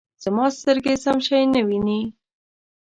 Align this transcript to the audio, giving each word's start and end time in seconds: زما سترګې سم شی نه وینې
زما 0.23 0.45
سترګې 0.59 0.95
سم 1.03 1.17
شی 1.25 1.41
نه 1.53 1.61
وینې 1.67 2.01